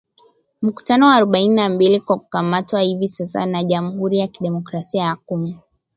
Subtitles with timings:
[0.61, 5.59] mkutano wa arubaini na mbili wa kukamatwa hivi sasa na Jamhuri ya Kidemokrasi ya Kongo